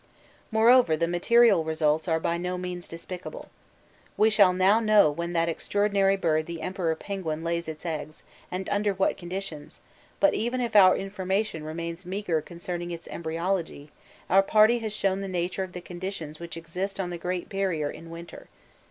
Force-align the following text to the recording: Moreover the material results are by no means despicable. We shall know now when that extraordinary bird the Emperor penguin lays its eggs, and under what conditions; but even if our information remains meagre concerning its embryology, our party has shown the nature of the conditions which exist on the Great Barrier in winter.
Moreover 0.49 0.97
the 0.97 1.07
material 1.07 1.63
results 1.63 2.07
are 2.07 2.19
by 2.19 2.35
no 2.39 2.57
means 2.57 2.87
despicable. 2.87 3.49
We 4.17 4.31
shall 4.31 4.51
know 4.51 4.79
now 4.79 5.11
when 5.11 5.33
that 5.33 5.47
extraordinary 5.47 6.15
bird 6.17 6.47
the 6.47 6.63
Emperor 6.63 6.95
penguin 6.95 7.43
lays 7.43 7.67
its 7.67 7.85
eggs, 7.85 8.23
and 8.49 8.67
under 8.69 8.95
what 8.95 9.15
conditions; 9.15 9.79
but 10.19 10.33
even 10.33 10.59
if 10.59 10.75
our 10.75 10.97
information 10.97 11.63
remains 11.63 12.03
meagre 12.03 12.41
concerning 12.41 12.89
its 12.89 13.07
embryology, 13.09 13.91
our 14.27 14.41
party 14.41 14.79
has 14.79 14.91
shown 14.91 15.21
the 15.21 15.27
nature 15.27 15.63
of 15.63 15.73
the 15.73 15.81
conditions 15.81 16.39
which 16.39 16.57
exist 16.57 16.99
on 16.99 17.11
the 17.11 17.19
Great 17.19 17.47
Barrier 17.47 17.91
in 17.91 18.09
winter. 18.09 18.47